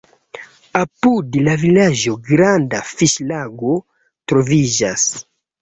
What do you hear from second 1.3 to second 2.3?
la vilaĝo